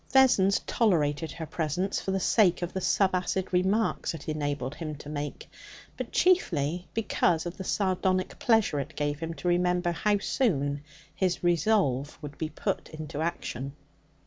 [0.09, 5.07] Vessons tolerated her presence for the sake of the subacid remarks it enabled him to
[5.09, 5.47] make,
[5.95, 10.81] but chiefly because of the sardonic pleasure it gave him to remember how soon
[11.13, 13.73] his resolve would be put into action.